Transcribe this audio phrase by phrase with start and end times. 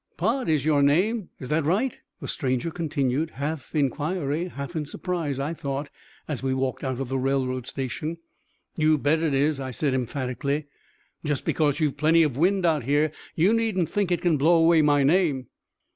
[0.17, 5.39] "Pod is your name, all right;" the stranger continued, half in inquiry, half in surprise,
[5.39, 5.91] I thought,
[6.27, 8.17] as we walked out of the railroad station.
[8.75, 10.65] "You bet it is," I said, emphatically.
[11.23, 14.81] "Just because you've plenty of wind out here you needn't think it can blow away
[14.81, 15.49] my name."